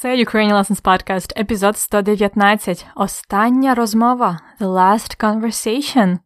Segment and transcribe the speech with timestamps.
[0.00, 2.86] Це Ukrainian Lessons Podcast, епізод 119.
[2.94, 4.38] Остання розмова.
[4.60, 6.18] The last conversation.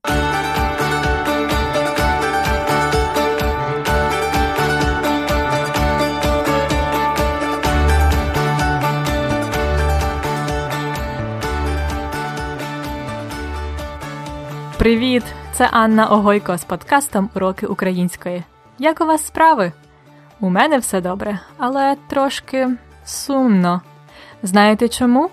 [14.78, 15.24] Привіт!
[15.52, 18.42] Це Анна Огойко з подкастом Уроки української.
[18.78, 19.72] Як у вас справи?
[20.40, 22.68] У мене все добре, але трошки
[23.04, 23.80] сумно.
[24.42, 25.30] Знаєте чому?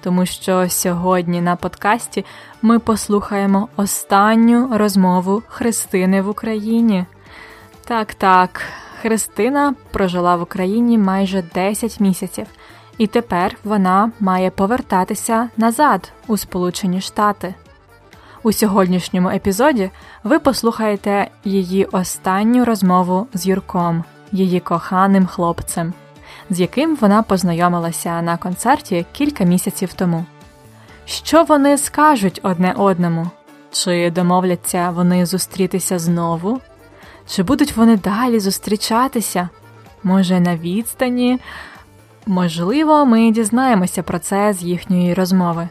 [0.00, 2.24] Тому що сьогодні на подкасті
[2.62, 7.04] ми послухаємо останню розмову Христини в Україні.
[7.84, 8.62] Так, так,
[9.02, 12.46] Христина прожила в Україні майже 10 місяців,
[12.98, 17.54] і тепер вона має повертатися назад у Сполучені Штати.
[18.42, 19.90] У сьогоднішньому епізоді
[20.24, 25.92] ви послухаєте її останню розмову з Юрком, її коханим хлопцем,
[26.52, 30.24] з яким вона познайомилася на концерті кілька місяців тому.
[31.04, 33.30] Що вони скажуть одне одному?
[33.72, 36.60] Чи домовляться вони зустрітися знову?
[37.26, 39.48] Чи будуть вони далі зустрічатися?
[40.02, 41.40] Може, на відстані?
[42.26, 45.68] Можливо, ми дізнаємося про це з їхньої розмови.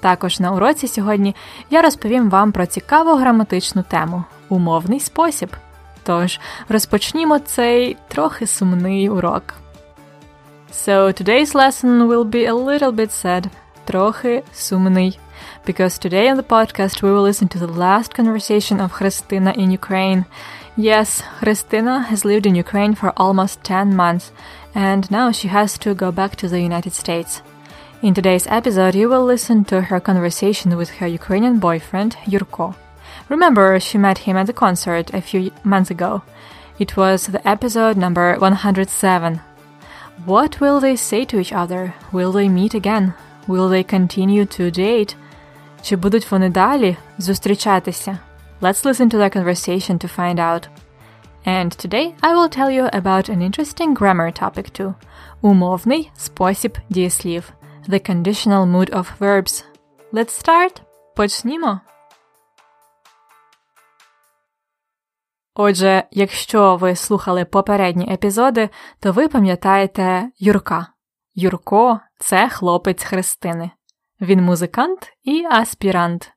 [0.00, 1.34] Також на уроці сьогодні
[1.70, 5.56] я розповім вам про цікаву граматичну тему умовний спосіб.
[6.02, 9.63] Тож розпочнімо цей трохи сумний урок.
[10.73, 13.49] So today's lesson will be a little bit sad,
[13.85, 15.17] трохи сумний.
[15.65, 19.71] Because today on the podcast we will listen to the last conversation of Christina in
[19.71, 20.25] Ukraine.
[20.75, 24.31] Yes, Christina has lived in Ukraine for almost 10 months,
[24.73, 27.41] and now she has to go back to the United States.
[28.01, 32.75] In today's episode, you will listen to her conversation with her Ukrainian boyfriend, Yurko.
[33.27, 36.21] Remember, she met him at the concert a few months ago.
[36.79, 39.41] It was the episode number 107.
[40.25, 41.93] What will they say to each other?
[42.11, 43.13] Will they meet again?
[43.47, 45.15] Will they continue to date?
[45.81, 48.19] Чи будуть вони далі зустрічатися?
[48.61, 50.67] Let's listen to their conversation to find out.
[51.45, 54.93] And today I will tell you about an interesting grammar topic too.
[55.41, 57.53] Умовний спосіб дієслів.
[57.89, 59.65] The conditional mood of verbs.
[60.13, 60.81] Let's start.
[61.15, 61.79] Почнімо.
[65.54, 68.70] Отже, якщо ви слухали попередні епізоди,
[69.00, 70.86] то ви пам'ятаєте Юрка.
[71.34, 73.70] Юрко це хлопець Христини.
[74.20, 76.30] Він музикант і аспірант.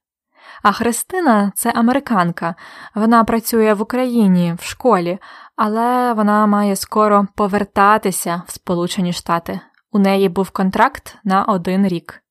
[0.64, 2.56] А Христина це американка.
[2.96, 5.20] Вона працює в Україні в школі,
[5.56, 9.60] але вона має скоро повертатися в Сполучені Штати.
[9.92, 12.24] У неї був контракт на один рік.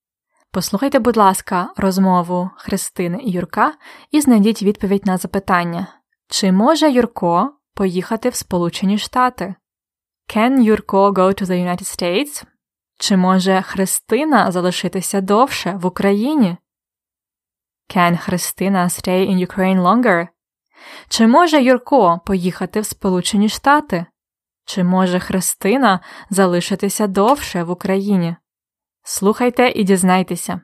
[0.52, 3.72] Послухайте, будь ласка, розмову Христини і Юрка
[4.10, 5.86] і знайдіть відповідь на запитання:
[6.28, 9.54] чи може Юрко поїхати в Сполучені Штати?
[10.28, 12.44] Can Юрко go to the United States?
[12.98, 16.56] Чи може Христина залишитися довше в Україні?
[17.88, 20.28] Can Христина stay in Ukraine longer?
[21.08, 24.06] Чи може Юрко поїхати в Сполучені Штати?
[24.64, 26.00] Чи може Христина
[26.30, 28.36] залишитися довше в Україні?
[29.02, 30.60] Слухайте і дізнайтеся.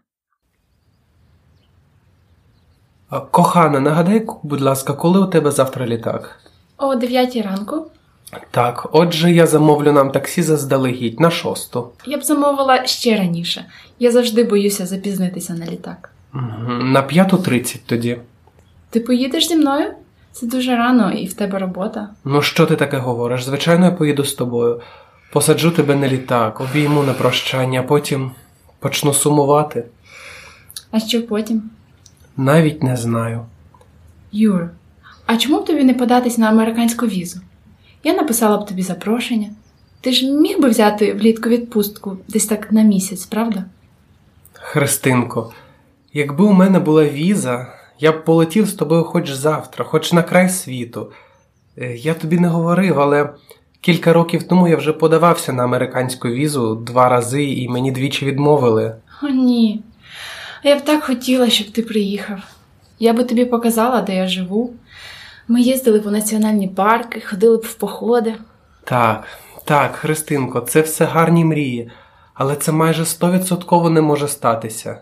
[3.21, 6.39] Кохана, нагадай, будь ласка, коли у тебе завтра літак?
[6.79, 7.87] О 9 ранку.
[8.51, 11.89] Так, отже, я замовлю нам таксі заздалегідь на шосту.
[12.07, 13.65] Я б замовила ще раніше.
[13.99, 16.11] Я завжди боюся запізнитися на літак.
[16.81, 18.19] На п'яту тридцять тоді.
[18.91, 19.93] Ти поїдеш зі мною?
[20.33, 22.09] Це дуже рано і в тебе робота.
[22.25, 23.45] Ну що ти таке говориш?
[23.45, 24.81] Звичайно, я поїду з тобою.
[25.33, 28.31] Посаджу тебе на літак, обійму на прощання, а потім
[28.79, 29.85] почну сумувати.
[30.91, 31.63] А що потім?
[32.37, 33.41] Навіть не знаю.
[34.33, 34.69] Юр,
[35.27, 37.41] а чому б тобі не податись на американську візу?
[38.05, 39.51] Я написала б тобі запрошення.
[40.01, 43.65] Ти ж міг би взяти влітку відпустку десь так на місяць, правда?
[44.53, 45.53] Христинко,
[46.13, 47.67] якби у мене була віза,
[48.01, 51.13] я б полетів з тобою хоч завтра, хоч на край світу.
[51.79, 53.31] Е, Я тобі не говорив, але
[53.81, 58.97] кілька років тому я вже подавався на американську візу два рази і мені двічі відмовили.
[59.23, 59.83] О, ні.
[60.65, 62.39] А я б так хотіла, щоб ти приїхав.
[62.99, 64.73] Я би тобі показала, де я живу.
[65.49, 68.35] Ми їздили по національні парки, ходили б в походи.
[68.85, 69.27] Так,
[69.65, 71.91] так, Христинко, це все гарні мрії,
[72.35, 75.01] але це майже стовідсотково не може статися.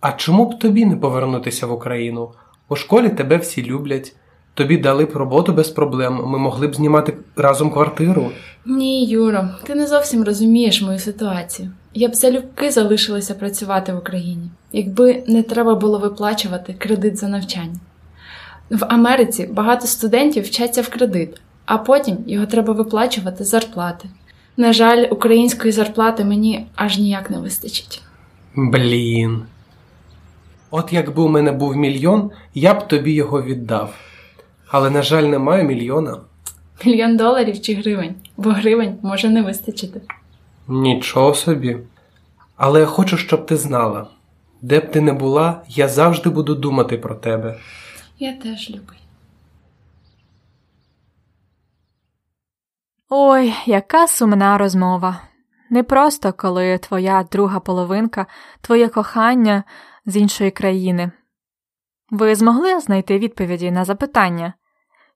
[0.00, 2.32] А чому б тобі не повернутися в Україну?
[2.68, 4.16] У школі тебе всі люблять,
[4.60, 8.30] тобі дали б роботу без проблем, ми могли б знімати разом квартиру.
[8.66, 11.70] Ні, Юро, ти не зовсім розумієш мою ситуацію.
[11.94, 17.80] Я б залюбки залишилася працювати в Україні, якби не треба було виплачувати кредит за навчання.
[18.70, 24.08] В Америці багато студентів вчаться в кредит, а потім його треба виплачувати з зарплати.
[24.56, 28.02] На жаль, української зарплати мені аж ніяк не вистачить.
[28.54, 29.42] Блін.
[30.70, 34.09] От якби у мене був мільйон, я б тобі його віддав.
[34.70, 36.20] Але, на жаль, немає мільйона.
[36.84, 40.00] Мільйон доларів чи гривень, бо гривень може не вистачити.
[40.68, 41.78] Нічого собі.
[42.56, 44.06] Але я хочу, щоб ти знала,
[44.62, 47.58] де б ти не була, я завжди буду думати про тебе.
[48.18, 48.98] Я теж любий.
[53.08, 55.20] Ой, яка сумна розмова.
[55.70, 58.26] Не просто коли твоя друга половинка,
[58.60, 59.64] твоє кохання
[60.06, 61.10] з іншої країни.
[62.10, 64.54] Ви змогли знайти відповіді на запитання,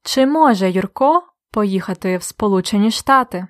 [0.04, 3.46] чи може Юрко поїхати в Сполучені Штати?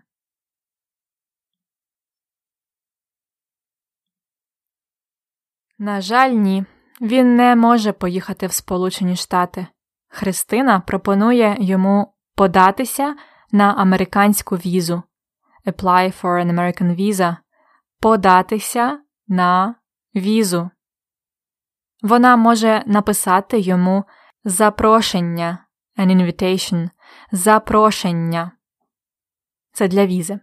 [5.78, 6.64] На жаль, ні.
[7.00, 9.66] Він не може поїхати в Сполучені Штати.
[10.08, 13.16] Христина пропонує йому податися
[13.52, 15.02] на американську візу.
[15.66, 17.36] Apply for an American visa.
[18.00, 19.74] Податися на
[20.14, 20.70] візу.
[22.02, 24.04] Вона може написати йому
[24.44, 25.63] запрошення,
[25.98, 26.90] an invitation,
[27.32, 28.52] запрошення.
[29.72, 30.38] Це для візи.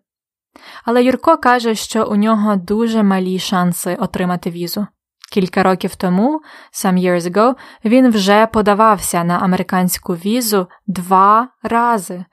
[0.85, 4.87] Але Юрко каже, що у нього дуже малі шанси отримати візу.
[5.31, 6.41] Кілька років тому,
[6.73, 7.55] some years ago,
[7.85, 12.25] він вже подавався на американську візу два рази,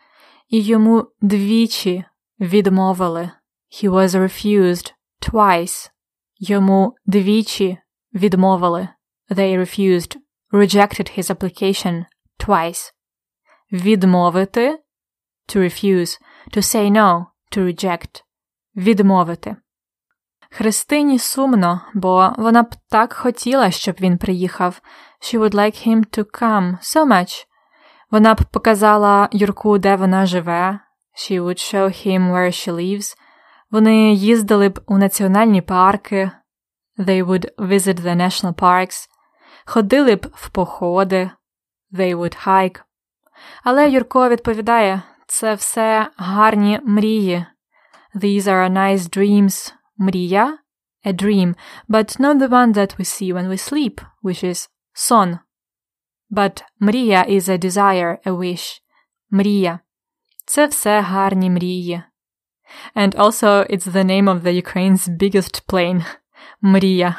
[0.49, 2.05] і йому двічі
[2.41, 3.31] відмовили.
[3.71, 4.93] He was refused
[5.31, 5.91] twice.
[6.39, 7.79] Йому двічі
[8.15, 8.89] відмовили.
[9.31, 10.17] They refused,
[10.53, 12.05] rejected his application
[12.47, 12.93] twice.
[13.73, 14.79] Відмовити
[15.49, 16.19] to refuse,
[16.51, 18.23] to say no, to reject.
[18.77, 19.57] Відмовити.
[20.51, 24.81] Христині сумно, бо вона б так хотіла, щоб він приїхав.
[25.21, 27.47] She would like him to come so much.
[28.11, 30.81] Вона б показала Юрку, де вона живе.
[31.17, 33.17] She would show him where she lives.
[33.71, 36.31] Вони їздили б у національні парки.
[36.99, 39.09] They would visit the national parks.
[39.65, 41.31] Ходили б в походи.
[41.93, 42.81] They would hike.
[43.65, 47.47] Але Юрко відповідає, це все гарні мрії.
[48.15, 49.73] These are nice dreams.
[49.97, 50.59] Мрія–
[51.05, 51.55] a dream,
[51.89, 55.39] but not the one that we see when we sleep, which is сон.
[56.31, 58.81] But мрія is a desire, a wish.
[59.31, 59.81] Мрія.
[60.47, 62.03] Це все гарні мрії.
[62.97, 66.05] And also it's the name of the Ukraine's biggest plane.
[66.61, 67.15] Мрія.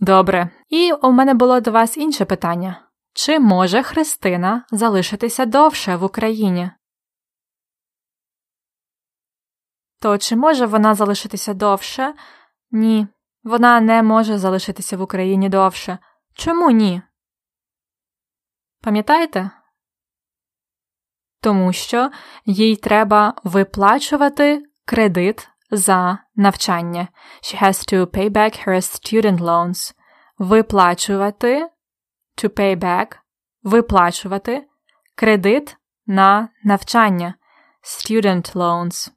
[0.00, 0.50] Добре.
[0.68, 2.87] І у мене було до вас інше питання.
[3.18, 6.70] Чи може Христина залишитися довше в Україні?
[10.00, 12.14] То чи може вона залишитися довше?
[12.70, 13.06] Ні,
[13.42, 15.98] вона не може залишитися в Україні довше.
[16.32, 17.02] Чому ні?
[18.80, 19.50] Пам'ятаєте?
[21.40, 22.10] Тому що
[22.44, 27.08] їй треба виплачувати кредит за навчання.
[27.42, 29.94] She has to pay back her student loans.
[30.38, 31.68] Виплачувати
[32.44, 33.16] to pay back,
[33.62, 34.66] виплачувати
[35.14, 35.76] кредит
[36.06, 37.34] на навчання.
[37.82, 39.10] Student loans.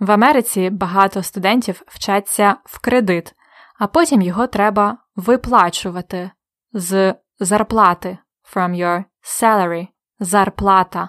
[0.00, 3.34] В Америці багато студентів вчаться в кредит,
[3.78, 6.30] а потім його треба виплачувати
[6.72, 8.18] з зарплати
[8.54, 9.88] from your salary.
[10.20, 11.08] Зарплата.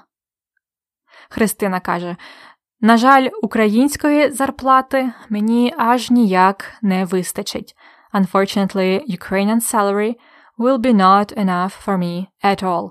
[1.29, 2.15] Христина каже:
[2.81, 7.75] На жаль, української зарплати мені аж ніяк не вистачить.
[8.13, 10.15] Unfortunately, Ukrainian salary
[10.57, 12.89] will be not enough for me at all.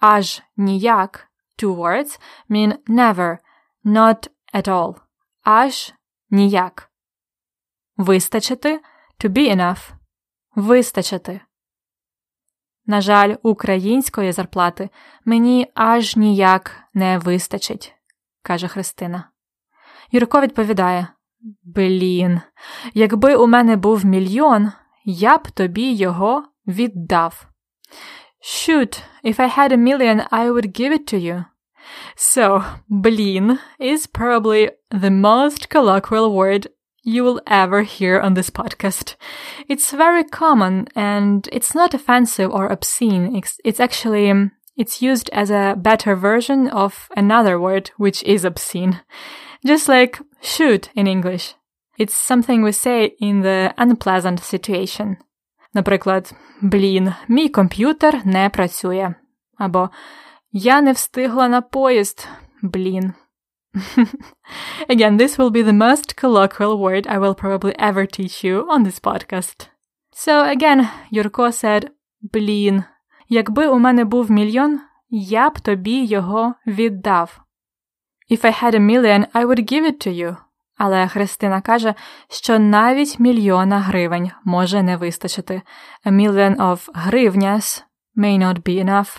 [0.00, 3.38] Аж ніяк two words mean never,
[3.84, 4.94] not at all.
[5.44, 5.94] Аж
[6.30, 6.90] ніяк.
[7.96, 8.80] Вистачити
[9.24, 9.90] to be enough.
[10.54, 11.40] Вистачити.
[12.86, 14.90] На жаль, української зарплати
[15.24, 17.94] мені аж ніяк не вистачить,
[18.42, 19.30] каже Христина.
[20.12, 21.08] Юрко відповідає
[21.62, 22.40] Блін,
[22.94, 24.72] якби у мене був мільйон,
[25.04, 26.92] я б тобі його With
[28.42, 31.46] Shoot, if I had a million, I would give it to you.
[32.16, 36.68] So, blin is probably the most colloquial word
[37.02, 39.16] you will ever hear on this podcast.
[39.68, 43.34] It's very common and it's not offensive or obscene.
[43.36, 49.00] It's, it's actually it's used as a better version of another word which is obscene.
[49.64, 51.54] Just like shoot in English.
[51.98, 55.18] It's something we say in the unpleasant situation.
[55.74, 59.14] Наприклад, блін, мій комп'ютер не працює.
[59.58, 59.90] Або
[60.52, 62.28] Я не встигла на поїзд.
[62.62, 63.12] Блін.
[64.88, 68.82] Again, this will be the most colloquial word I will probably ever teach you on
[68.82, 69.68] this podcast.
[70.12, 71.88] So again, Юрко said,
[72.20, 72.84] блін,
[73.28, 77.40] якби у мене був мільйон, я б тобі його віддав.
[78.30, 80.36] If I had a million, I would give it to you.
[80.82, 81.94] Але Христина каже,
[82.28, 85.62] що навіть мільйона гривень може не вистачити.
[86.06, 87.84] A million of гривняс
[88.16, 89.18] may not be enough.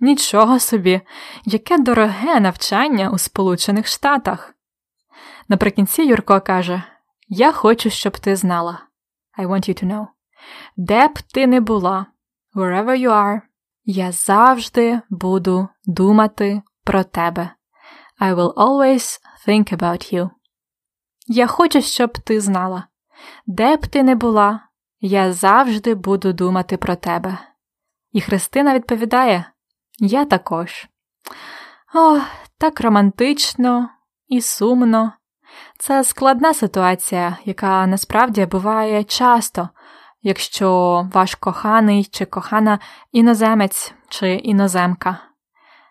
[0.00, 1.00] Нічого собі,
[1.44, 4.54] яке дороге навчання у Сполучених Штатах.
[5.48, 6.82] Наприкінці Юрко каже:
[7.28, 8.78] Я хочу, щоб ти знала.
[9.38, 10.06] I want you to know.
[10.76, 12.06] Де б ти не була,
[12.54, 13.40] wherever you are,
[13.84, 17.50] я завжди буду думати про тебе.
[18.20, 20.30] I will always think about you.
[21.30, 22.84] Я хочу, щоб ти знала.
[23.46, 24.60] Де б ти не була,
[25.00, 27.38] я завжди буду думати про тебе.
[28.12, 29.44] І Христина відповідає:
[29.98, 30.88] Я також.
[31.94, 32.18] О,
[32.58, 33.88] так романтично
[34.28, 35.12] і сумно.
[35.78, 39.68] Це складна ситуація, яка насправді буває часто,
[40.22, 42.78] якщо ваш коханий чи кохана
[43.12, 45.18] іноземець чи іноземка.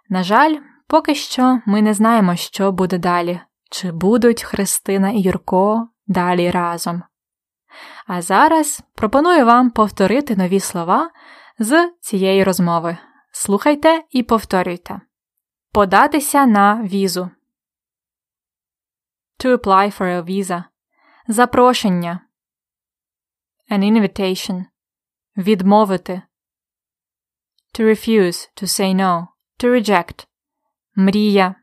[0.09, 0.55] На жаль,
[0.87, 3.39] поки що ми не знаємо, що буде далі,
[3.71, 7.03] чи будуть Христина і Юрко далі разом.
[8.07, 11.11] А зараз пропоную вам повторити нові слова
[11.59, 12.97] з цієї розмови.
[13.31, 15.01] Слухайте і повторюйте.
[15.71, 17.29] Податися на візу.
[19.39, 20.63] To apply for a visa.
[21.27, 22.21] Запрошення.
[23.71, 24.65] An invitation.
[25.37, 26.21] Відмовити.
[27.73, 29.27] To refuse, to say no,
[29.59, 30.27] to reject.
[30.95, 31.55] Мрія.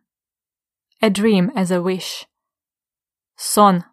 [1.03, 2.27] A dream as a wish.
[3.35, 3.83] Сон.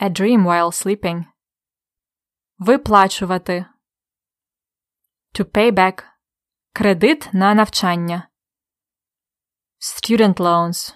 [0.00, 1.24] A dream while sleeping.
[2.58, 3.66] Виплачувати.
[5.34, 6.04] To pay back.
[6.72, 8.28] Кредит на навчання.
[9.80, 10.94] Student loans.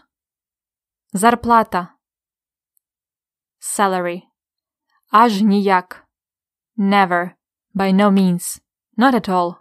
[1.13, 1.95] Зарплата.
[3.61, 4.23] Salary.
[5.11, 6.09] Аж ніяк.
[6.77, 7.31] Never.
[7.75, 8.61] By no means.
[8.99, 9.57] Not at all.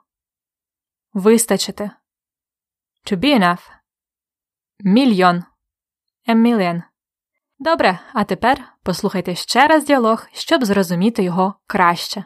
[1.13, 1.91] Вистачити.
[3.03, 3.74] To be enough.
[4.84, 5.42] Мільйон.
[6.28, 6.82] A million.
[7.58, 12.24] Добре, а тепер послухайте ще раз діалог, щоб зрозуміти його краще.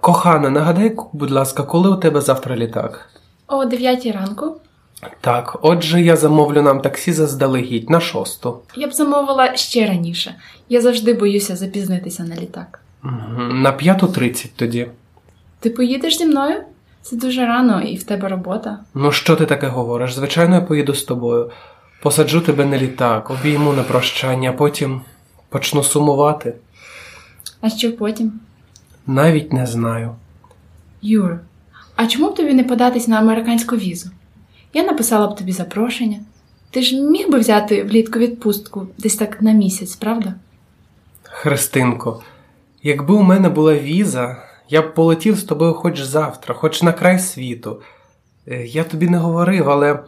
[0.00, 3.10] Кохана, нагадай, будь ласка, коли у тебе завтра літак?
[3.46, 4.60] О 9 ранку.
[5.20, 8.60] Так, отже, я замовлю нам таксі заздалегідь на шосту.
[8.74, 10.34] Я б замовила ще раніше.
[10.68, 12.80] Я завжди боюся запізнитися на літак.
[13.38, 14.90] На п'яту тридцять тоді.
[15.60, 16.64] Ти поїдеш зі мною?
[17.02, 18.78] Це дуже рано і в тебе робота.
[18.94, 20.14] Ну, що ти таке говориш?
[20.14, 21.50] Звичайно, я поїду з тобою.
[22.02, 25.00] Посаджу тебе на літак, обійму на прощання, а потім
[25.48, 26.54] почну сумувати.
[27.60, 28.32] А що потім?
[29.06, 30.14] Навіть не знаю.
[31.02, 31.38] Юр,
[31.96, 34.10] а чому б тобі не податись на американську візу?
[34.74, 36.20] Я написала б тобі запрошення.
[36.70, 40.34] Ти ж міг би взяти влітку відпустку десь так на місяць, правда?
[41.22, 42.22] Христинко,
[42.82, 44.36] якби у мене була віза,
[44.72, 47.80] я б полетів з тобою хоч завтра, хоч на край світу.
[48.48, 49.98] Е, Я тобі не говорив, але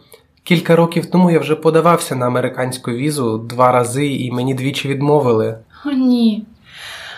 [0.43, 5.57] кілька років тому я вже подавався на американську візу два рази і мені двічі відмовили.
[5.85, 6.45] О, ні.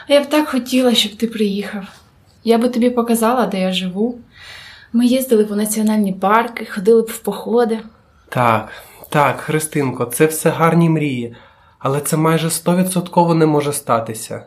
[0.08, 1.84] Я б так хотіла, щоб ти приїхав.
[2.44, 4.18] Я би тобі показала, де я живу.
[4.94, 7.80] Ми їздили в національні парки, ходили б в походи.
[8.30, 8.72] Так,
[9.10, 11.36] так, Христинко, це все гарні мрії,
[11.80, 14.46] але це майже стовідсотково не може статися.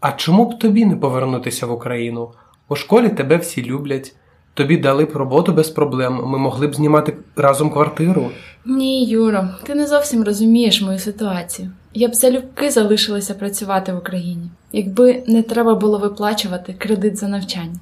[0.00, 2.30] А чому б тобі не повернутися в Україну?
[2.68, 4.14] У школі тебе всі люблять,
[4.54, 8.30] тобі дали б роботу без проблем, ми могли б знімати разом квартиру.
[8.64, 11.70] Ні, Юро, ти не зовсім розумієш мою ситуацію.
[11.94, 17.80] Я б залюбки залишилася працювати в Україні, якби не треба було виплачувати кредит за навчання.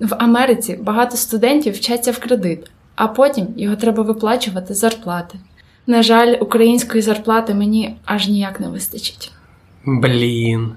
[0.00, 5.38] В Америці багато студентів вчаться в кредит, а потім його треба виплачувати з зарплати.
[5.86, 9.32] На жаль, української зарплати мені аж ніяк не вистачить.
[9.84, 10.72] Блін.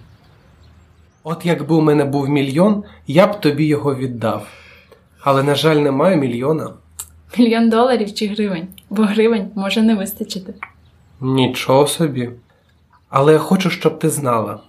[1.23, 4.47] От якби у мене був мільйон, я б тобі його віддав.
[5.21, 6.73] Але, на жаль, немає мільйона.
[7.37, 10.53] Мільйон доларів чи гривень, бо гривень може не вистачити.
[11.21, 12.29] Нічого собі.
[13.09, 14.59] Але я хочу, щоб ти знала,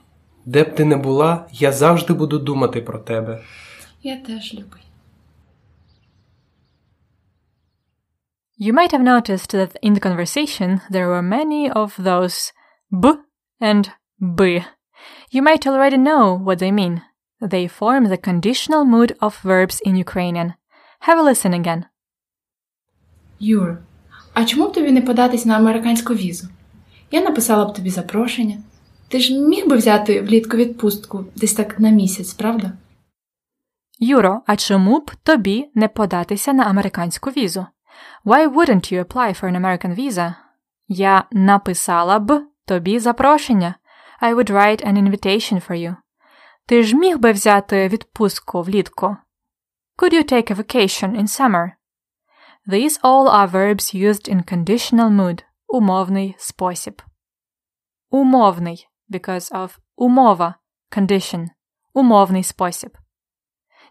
[0.44, 3.40] де б ти не була, я завжди буду думати про тебе.
[4.02, 4.80] Я теж любий.
[8.60, 12.52] You might have noticed that in the conversation there were many of those
[12.92, 13.04] b
[13.60, 14.64] and b.
[15.32, 17.00] You might already know what they mean.
[17.40, 20.48] They form the conditional mood of verbs in Ukrainian.
[21.00, 21.82] Have a listen again.
[23.40, 23.78] Юр,
[24.34, 26.48] а чому б тобі не податись на американську візу?
[27.10, 28.58] Я написала б тобі запрошення.
[29.08, 32.72] Ти ж міг би взяти влітку відпустку десь так на місяць, правда?
[33.98, 37.66] Юро, а чому б тобі не податися на американську візу?
[38.24, 40.34] Why wouldn't you apply for an American visa?
[40.88, 43.74] Я написала б тобі запрошення.
[44.20, 45.96] I would write an invitation for you.
[46.66, 49.16] Ти ж міг би взяти відпустку влітку?
[49.98, 51.70] Could you take a vacation in summer?
[52.66, 57.02] These all are verbs used in conditional mood, умовний спосіб.
[58.10, 60.54] Умовний because of умова,
[60.90, 61.48] condition,
[61.92, 62.98] умовний спосіб.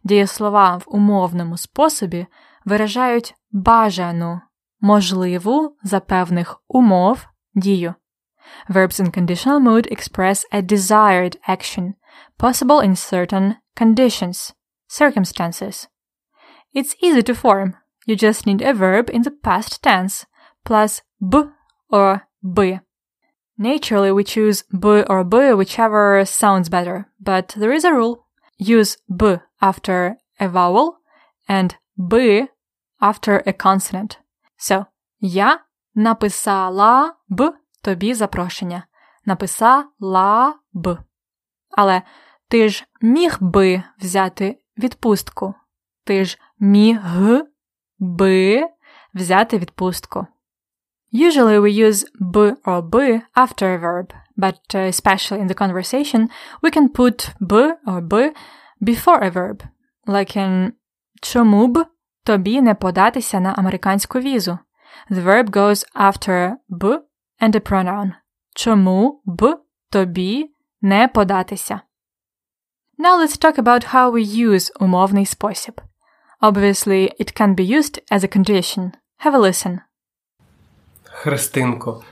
[0.03, 2.27] Дієслова в умовному способі
[2.65, 4.41] виражають бажану,
[4.79, 7.95] можливу за певних умов дію.
[8.68, 11.96] Verbs in conditional mood express a desired action,
[12.38, 14.52] possible in certain conditions,
[14.88, 15.88] circumstances.
[16.72, 17.76] It's easy to form.
[18.06, 20.26] You just need a verb in the past tense,
[20.64, 21.44] plus b
[21.90, 22.80] or b.
[23.56, 28.26] Naturally, we choose b or b, whichever sounds better, but there is a rule.
[28.56, 30.98] Use b after a vowel
[31.48, 32.48] and b
[33.00, 34.18] after a consonant.
[34.56, 34.86] So,
[35.20, 35.60] я
[35.96, 37.52] написала б
[37.83, 38.83] тобі запрошення.
[39.25, 40.97] Написала б.
[41.77, 42.01] Але
[42.47, 45.53] ти ж міг би взяти відпустку.
[46.03, 47.01] Ти ж міг
[47.99, 48.67] би
[49.13, 50.27] взяти відпустку.
[51.13, 56.21] Usually we use b or b after a verb, but uh, especially in the conversation,
[56.63, 57.53] we can put b
[57.85, 58.13] or b
[58.81, 59.57] before a verb,
[60.07, 60.71] like in
[61.21, 61.85] чому б
[62.23, 64.57] тобі не податися на американську візу?
[65.09, 66.99] The verb goes after b
[67.41, 68.11] and a pronoun.
[68.55, 69.57] Чому б
[69.89, 71.81] тобі не податися?
[72.99, 75.81] Now let's talk about how we use умовний спосіб.
[76.41, 78.91] Obviously, it can be used as a condition.
[79.25, 79.79] Have a listen.
[81.03, 82.03] Христинко,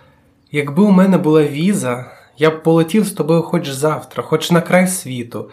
[0.51, 4.87] якби у мене була віза, я б полетів з тобою хоч завтра, хоч на край
[4.87, 5.51] світу.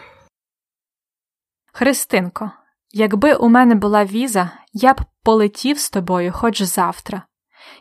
[1.73, 2.51] Христинко,
[2.91, 7.23] якби у мене була віза, я б полетів з тобою хоч завтра.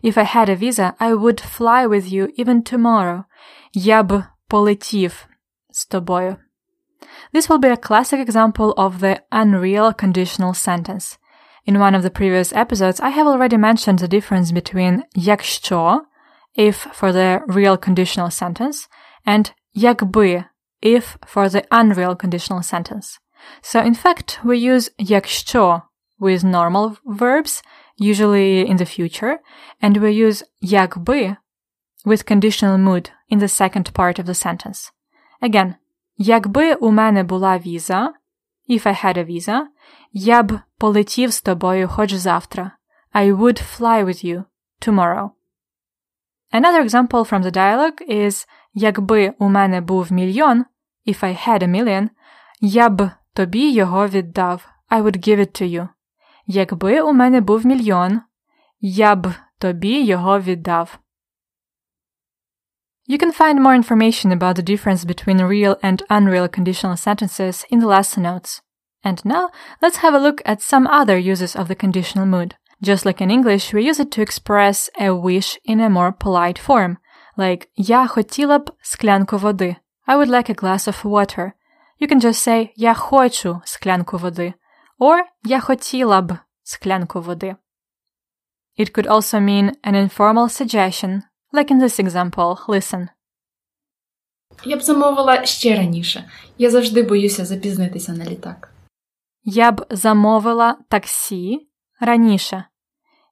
[0.01, 3.23] If I had a visa, I would fly with you even tomorrow.
[3.73, 5.27] Я б полетів
[5.69, 6.35] з тобою.
[7.33, 11.17] This will be a classic example of the unreal conditional sentence.
[11.65, 16.01] In one of the previous episodes, I have already mentioned the difference between якщо,
[16.57, 18.88] if for the real conditional sentence,
[19.25, 20.45] and якби,
[20.82, 23.19] if for the unreal conditional sentence.
[23.62, 25.82] So in fact, we use якщо
[26.19, 27.63] with normal verbs,
[27.97, 29.38] usually in the future,
[29.82, 31.38] and we use якби
[32.06, 34.91] with conditional mood in the second part of the sentence.
[35.41, 35.75] Again,
[36.17, 38.13] якби у мене була віза,
[38.69, 39.62] if I had a visa,
[40.12, 42.71] я б полетів з тобою хоч завтра.
[43.13, 44.43] I would fly with you
[44.82, 45.29] tomorrow.
[46.51, 50.65] Another example from the dialogue is якби у мене був мільйон,
[51.08, 52.10] if I had a million,
[52.62, 54.69] я б тобі його віддав.
[54.89, 55.89] I would give it to you.
[56.47, 58.21] Якби у мене був мільйон,
[58.82, 60.99] я б тобі його віддав.
[63.10, 67.79] You can find more information about the difference between real and unreal conditional sentences in
[67.82, 68.62] the lesson notes.
[69.03, 69.49] And now,
[69.82, 72.56] let's have a look at some other uses of the conditional mood.
[72.82, 76.60] Just like in English, we use it to express a wish in a more polite
[76.67, 76.97] form,
[77.38, 79.75] like Я хотіла б склянку води.
[80.08, 81.51] I would like a glass of water.
[82.01, 84.53] You can just say Я хочу склянку води.
[84.98, 87.56] Or Я хотіла б склянку води.
[88.78, 93.08] It could also mean an informal suggestion, like in this example, listen.
[94.64, 96.30] Я б замовила ще раніше.
[96.58, 98.72] Я завжди боюся запізнитися на літак.
[99.44, 101.68] Я б замовила таксі
[102.00, 102.64] раніше.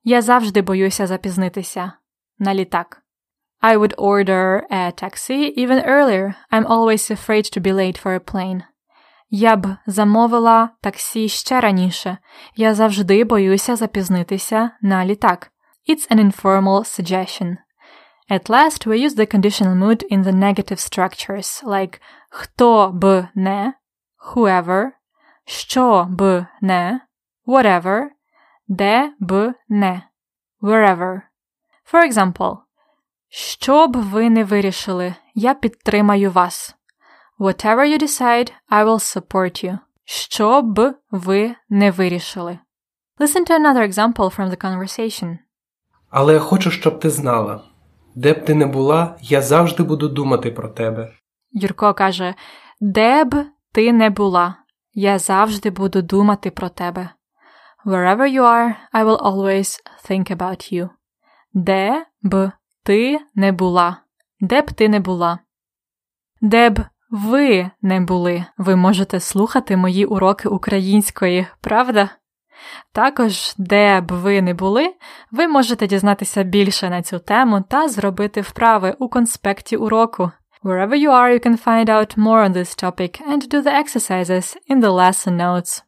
[0.04, 1.92] Я завжди боюся запізнитися
[2.38, 3.02] на літак.
[3.62, 6.34] I would order a taxi even earlier.
[6.52, 8.62] I'm always afraid to be late for a plane.
[9.38, 12.18] Я б замовила таксі ще раніше.
[12.54, 15.52] Я завжди боюся запізнитися на літак.
[15.88, 17.56] It's an informal suggestion.
[18.30, 23.74] At last, we use the conditional mood in the negative structures, like хто б не,
[24.26, 24.90] whoever,
[25.44, 27.00] що б не,
[27.46, 28.02] whatever,
[28.68, 30.02] де б не,
[30.62, 31.20] wherever.
[31.92, 32.56] For example,
[33.28, 36.75] що б ви не вирішили, я підтримаю вас.
[37.38, 39.78] Whatever you decide, I will support you.
[40.04, 42.58] Що б ви не вирішили.
[43.18, 45.38] Listen to another example from the conversation.
[46.10, 47.64] Але я хочу, щоб ти знала.
[48.14, 51.12] Де б ти не була, я завжди буду думати про тебе.
[51.52, 52.34] Юрко каже:
[52.80, 54.54] Де б ти не була,
[54.94, 57.08] я завжди буду думати про тебе.
[57.86, 60.88] Wherever you are, I will always think about you.
[61.52, 63.96] Де б ти не була,
[64.40, 65.38] де б ти не була.
[66.40, 72.10] Де б ви не були, ви можете слухати мої уроки української, правда?
[72.92, 74.94] Також, де б ви не були,
[75.32, 80.30] ви можете дізнатися більше на цю тему та зробити вправи у конспекті уроку.
[80.64, 84.56] Wherever you are, you can find out more on this topic and do the exercises
[84.70, 85.82] in the lesson notes.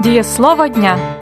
[0.00, 1.19] Дієслово дня.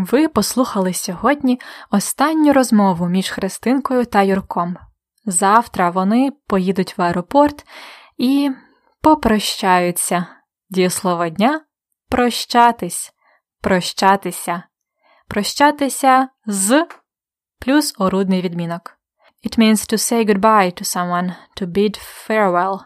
[0.00, 1.60] Ви послухали сьогодні
[1.90, 4.76] останню розмову між Христинкою та Юрком.
[5.24, 7.66] Завтра вони поїдуть в аеропорт
[8.18, 8.50] і
[9.02, 10.26] попрощаються.
[10.70, 11.60] Дієслово дня
[12.08, 13.12] прощатись,
[13.60, 14.62] прощатися,
[15.28, 16.86] прощатися з
[17.58, 18.96] плюс орудний відмінок.
[19.46, 22.80] It means to say goodbye to someone, to bid farewell.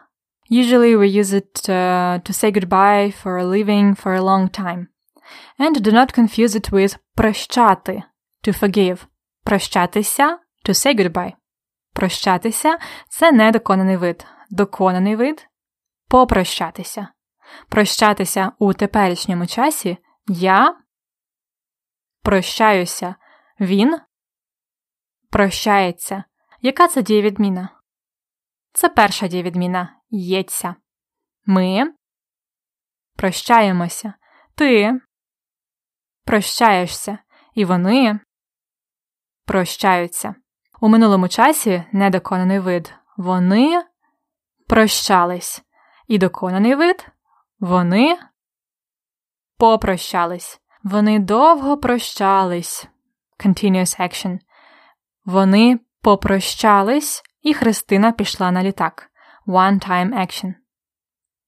[0.50, 4.93] Usually we use it uh, to say goodbye for leaving for a long time.
[5.58, 8.02] And do not confuse it with прощати,
[8.46, 9.06] to forgive.
[9.44, 11.32] Прощатися, to say goodbye.
[11.92, 14.26] Прощатися це недоконаний вид.
[14.50, 15.46] Доконаний вид
[16.08, 17.08] попрощатися.
[17.68, 20.76] Прощатися у теперішньому часі я
[22.22, 23.14] прощаюся.
[23.60, 24.00] Він
[25.30, 26.24] прощається.
[26.60, 27.68] Яка це дієвідміна?
[28.72, 30.74] Це перша дієвідміна ється.
[31.46, 31.94] Ми
[33.16, 34.14] прощаємося.
[34.54, 34.92] Ти
[36.24, 37.18] прощаєшся.
[37.54, 38.20] І вони
[39.46, 40.34] прощаються.
[40.80, 42.92] У минулому часі недоконаний вид.
[43.16, 43.84] Вони
[44.68, 45.62] прощались.
[46.08, 47.06] І доконаний вид
[47.60, 48.18] вони
[49.58, 50.60] попрощались.
[50.82, 52.88] Вони довго прощались.
[53.38, 54.38] Continuous action.
[55.24, 59.10] Вони попрощались, і Христина пішла на літак.
[59.46, 60.54] One-time action.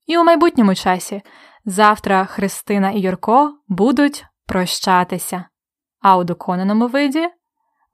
[0.07, 1.23] І у майбутньому часі
[1.65, 5.45] завтра Христина і Юрко будуть прощатися,
[6.01, 7.29] а у доконаному виді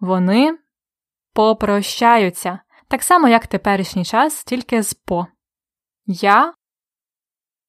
[0.00, 0.58] вони
[1.32, 5.26] попрощаються, так само, як теперішній час, тільки з по.
[6.06, 6.54] Я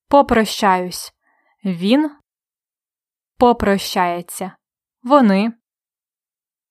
[0.08, 1.14] попрощаюсь.
[1.66, 2.12] Він
[3.38, 4.52] попрощається.
[5.04, 5.54] Вони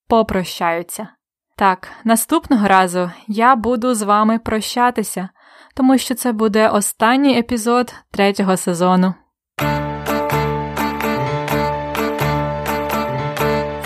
[0.09, 1.09] попрощаються.
[1.57, 5.29] Так, наступного разу я буду з вами прощатися,
[5.75, 9.15] тому що це буде останній епізод третього сезону.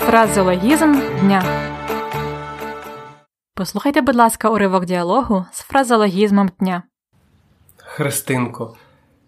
[0.07, 1.43] Фразеологізм дня.
[3.55, 6.83] Послухайте, будь ласка, уривок діалогу з фразеологізмом дня.
[7.77, 8.77] Христинко,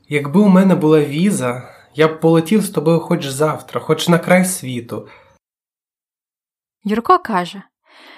[0.10, 4.46] якби у мене була віза, я б полетів з тобою хоч завтра, хоч на край
[4.46, 5.08] світу.
[6.84, 7.63] Юрко каже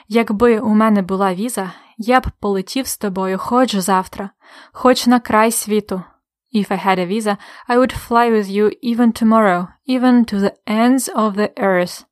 [0.08, 4.30] Якби у мене була віза, я б полетів з тобою хоч завтра,
[4.72, 6.04] хоч на край світу.
[6.56, 7.38] If I had a visa,
[7.70, 12.11] I would fly with you even tomorrow, even to the ends of the earth.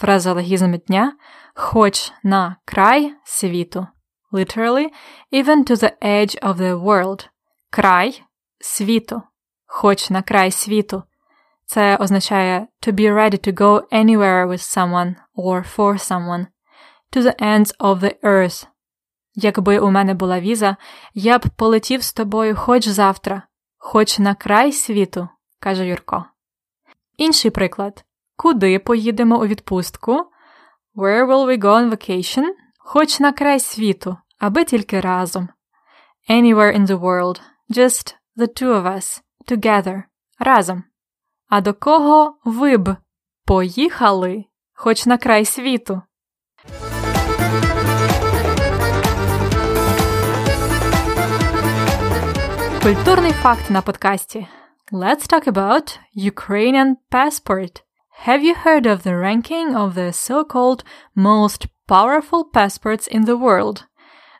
[0.00, 1.16] Фразеологізм дня
[1.54, 3.86] хоч на край світу.
[4.32, 4.86] Literally,
[5.32, 7.28] even to the edge of the world.
[7.70, 8.22] Край
[8.60, 9.22] світу.
[9.66, 11.02] Хоч на край світу.
[11.66, 16.46] Це означає to be ready to go anywhere with someone or for someone.
[17.12, 18.66] To the ends of the earth.
[19.34, 20.76] Якби у мене була віза,
[21.14, 23.42] я б полетів з тобою хоч завтра,
[23.78, 26.24] хоч на край світу, каже Юрко.
[27.16, 28.04] Інший приклад.
[28.42, 30.12] Куди поїдемо у відпустку?
[30.96, 32.44] Where will we go on vacation?
[32.78, 35.48] Хоч на край світу, аби тільки разом.
[36.30, 40.02] Anywhere in the world, just the two of us, together,
[40.38, 40.84] разом.
[41.48, 42.96] А до кого ви б
[43.44, 46.02] поїхали, хоч на край світу?
[52.82, 54.46] Культурний факт на подкасті.
[54.92, 57.89] Let's talk about Ukrainian passport.
[58.24, 63.86] Have you heard of the ranking of the so-called most powerful passports in the world?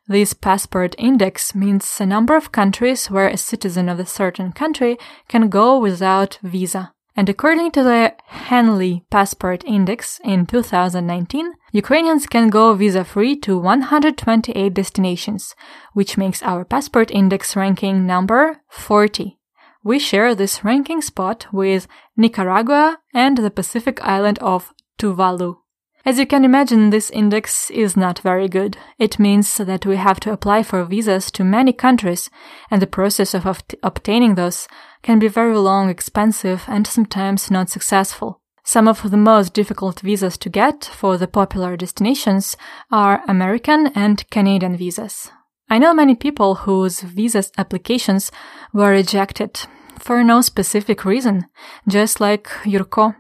[0.07, 4.99] This passport index means a number of countries where a citizen of a certain country
[5.29, 6.93] can go without visa.
[7.17, 13.57] And according to the Henley Passport Index in 2019, Ukrainians can go visa free to
[13.57, 15.55] 128 destinations,
[15.95, 19.40] which makes our passport index ranking number 40.
[19.83, 25.57] We share this ranking spot with Nicaragua and the Pacific island of Tuvalu.
[26.05, 28.79] As you can imagine, this index is not very good.
[28.99, 32.31] It means that we have to apply for visas to many countries,
[32.71, 34.67] and the process of obt- obtaining those
[35.03, 38.41] can be very long, expensive, and sometimes not successful.
[38.65, 42.57] Some of the most difficult visas to get for the popular destinations
[42.91, 45.31] are American and Canadian visas.
[45.73, 48.33] I know many people whose visa applications
[48.73, 49.61] were rejected
[50.01, 51.47] for no specific reason,
[51.89, 53.15] just like Yurko.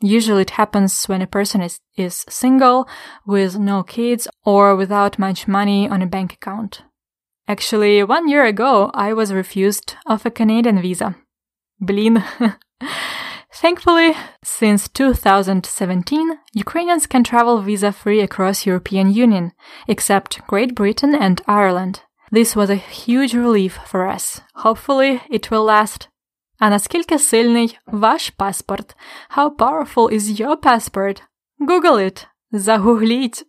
[0.00, 2.88] Usually it happens when a person is, is single,
[3.26, 6.82] with no kids, or without much money on a bank account.
[7.46, 11.14] Actually, one year ago, I was refused of a Canadian visa.
[11.78, 12.24] Blin.
[13.53, 19.51] Thankfully, since 2017, Ukrainians can travel visa free across European Union,
[19.87, 22.01] except Great Britain and Ireland.
[22.31, 24.41] This was a huge relief for us.
[24.55, 26.09] Hopefully, it will last.
[26.59, 28.95] А наскільки сильний ваш паспорт?
[29.37, 31.23] How powerful is your passport?
[31.59, 32.25] Google it.
[32.51, 33.45] Загугліть.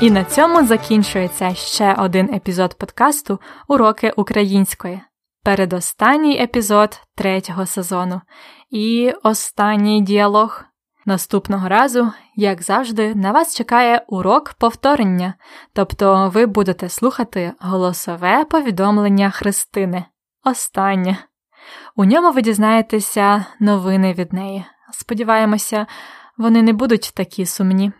[0.00, 5.00] І на цьому закінчується ще один епізод подкасту Уроки української.
[5.44, 8.20] Передостанній епізод третього сезону.
[8.70, 10.64] І останній діалог.
[11.06, 15.34] Наступного разу, як завжди, на вас чекає урок повторення,
[15.72, 20.04] тобто ви будете слухати голосове повідомлення Христини.
[20.44, 21.16] Останнє.
[21.96, 24.64] У ньому ви дізнаєтеся новини від неї.
[24.92, 25.86] Сподіваємося,
[26.38, 27.92] вони не будуть такі сумні.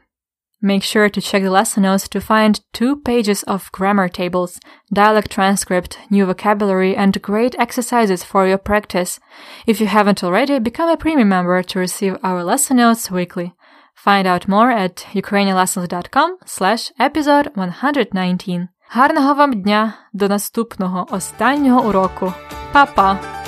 [0.61, 4.59] Make sure to check the lesson notes to find two pages of grammar tables,
[4.91, 9.19] dialect transcript, new vocabulary, and great exercises for your practice.
[9.67, 13.53] If you haven't already, become a premium member to receive our lesson notes weekly.
[13.93, 18.69] Find out more at ukrainianlessons.com slash episode 119.
[18.93, 19.93] Гарного вам дня!
[20.13, 22.33] До наступного останнього уроку.
[22.71, 23.38] Па-па!